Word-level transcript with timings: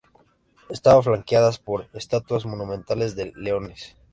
Estaban 0.71 1.03
flanqueadas 1.03 1.59
por 1.59 1.87
estatuas 1.93 2.47
monumentales 2.47 3.15
de 3.15 3.31
leones. 3.35 3.95